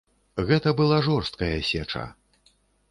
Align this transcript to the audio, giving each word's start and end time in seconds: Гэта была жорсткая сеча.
Гэта 0.47 0.69
была 0.81 0.97
жорсткая 1.11 1.55
сеча. 1.71 2.05